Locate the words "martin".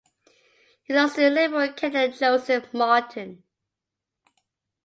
2.73-3.43